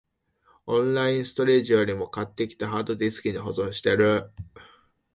[0.65, 4.31] オンラインストレージよりも、買ってきたハードディスクに保存してる